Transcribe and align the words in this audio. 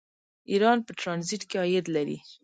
ایران 0.51 0.77
په 0.85 0.91
ټرانزیټ 0.99 1.41
کې 1.49 1.57
عاید 1.61 1.85
لري. 1.95 2.17